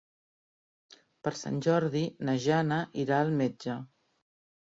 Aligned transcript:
Per 1.27 1.33
Sant 1.39 1.59
Jordi 1.65 2.01
na 2.29 2.35
Jana 2.47 2.79
irà 3.05 3.21
al 3.27 3.31
metge. 3.43 3.77